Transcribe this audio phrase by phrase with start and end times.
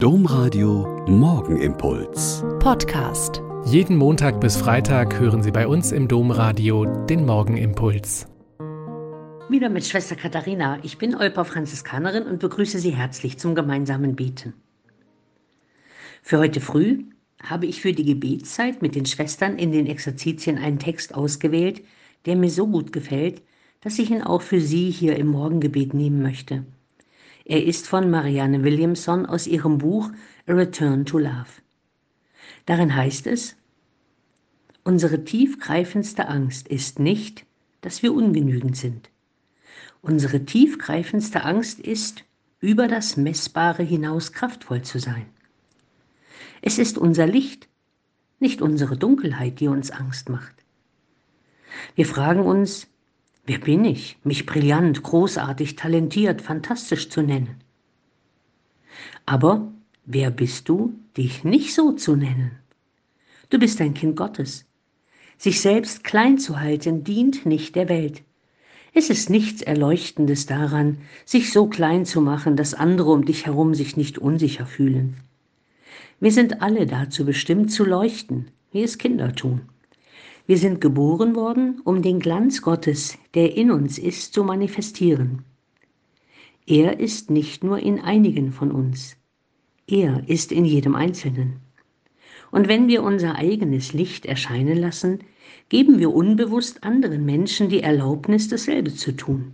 [0.00, 2.44] Domradio Morgenimpuls.
[2.60, 3.42] Podcast.
[3.64, 8.28] Jeden Montag bis Freitag hören Sie bei uns im Domradio den Morgenimpuls.
[9.48, 10.78] Wieder mit Schwester Katharina.
[10.84, 14.54] Ich bin Olpa Franziskanerin und begrüße Sie herzlich zum gemeinsamen Beten.
[16.22, 17.02] Für heute früh
[17.42, 21.82] habe ich für die Gebetszeit mit den Schwestern in den Exerzitien einen Text ausgewählt,
[22.24, 23.42] der mir so gut gefällt,
[23.80, 26.64] dass ich ihn auch für Sie hier im Morgengebet nehmen möchte.
[27.48, 30.10] Er ist von Marianne Williamson aus ihrem Buch
[30.46, 31.48] A Return to Love.
[32.66, 33.56] Darin heißt es,
[34.84, 37.46] Unsere tiefgreifendste Angst ist nicht,
[37.80, 39.08] dass wir ungenügend sind.
[40.02, 42.22] Unsere tiefgreifendste Angst ist,
[42.60, 45.24] über das Messbare hinaus kraftvoll zu sein.
[46.60, 47.66] Es ist unser Licht,
[48.40, 50.54] nicht unsere Dunkelheit, die uns Angst macht.
[51.94, 52.88] Wir fragen uns,
[53.48, 57.56] Wer bin ich, mich brillant, großartig, talentiert, fantastisch zu nennen?
[59.24, 59.72] Aber
[60.04, 62.50] wer bist du, dich nicht so zu nennen?
[63.48, 64.66] Du bist ein Kind Gottes.
[65.38, 68.22] Sich selbst klein zu halten, dient nicht der Welt.
[68.92, 73.74] Es ist nichts Erleuchtendes daran, sich so klein zu machen, dass andere um dich herum
[73.74, 75.16] sich nicht unsicher fühlen.
[76.20, 79.62] Wir sind alle dazu bestimmt zu leuchten, wie es Kinder tun.
[80.48, 85.44] Wir sind geboren worden, um den Glanz Gottes, der in uns ist, zu manifestieren.
[86.66, 89.18] Er ist nicht nur in einigen von uns,
[89.86, 91.56] er ist in jedem Einzelnen.
[92.50, 95.18] Und wenn wir unser eigenes Licht erscheinen lassen,
[95.68, 99.52] geben wir unbewusst anderen Menschen die Erlaubnis, dasselbe zu tun.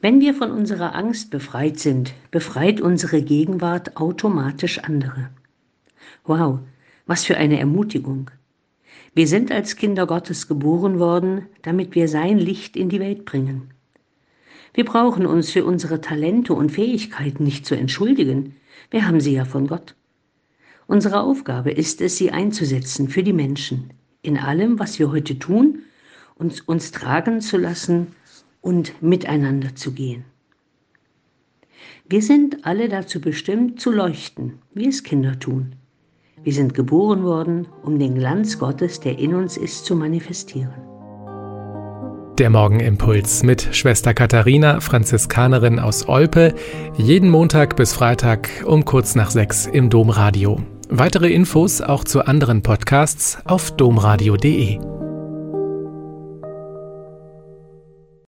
[0.00, 5.28] Wenn wir von unserer Angst befreit sind, befreit unsere Gegenwart automatisch andere.
[6.24, 6.60] Wow,
[7.04, 8.30] was für eine Ermutigung.
[9.14, 13.70] Wir sind als Kinder Gottes geboren worden, damit wir sein Licht in die Welt bringen.
[14.74, 18.56] Wir brauchen uns für unsere Talente und Fähigkeiten nicht zu entschuldigen,
[18.90, 19.94] wir haben sie ja von Gott.
[20.88, 25.80] Unsere Aufgabe ist es, sie einzusetzen für die Menschen, in allem, was wir heute tun,
[26.34, 28.08] uns, uns tragen zu lassen
[28.60, 30.24] und miteinander zu gehen.
[32.08, 35.76] Wir sind alle dazu bestimmt, zu leuchten, wie es Kinder tun.
[36.44, 40.74] Wir sind geboren worden, um den Glanz Gottes, der in uns ist, zu manifestieren.
[42.38, 46.54] Der Morgenimpuls mit Schwester Katharina, Franziskanerin aus Olpe,
[46.96, 50.60] jeden Montag bis Freitag um kurz nach sechs im Domradio.
[50.90, 54.93] Weitere Infos auch zu anderen Podcasts auf domradio.de.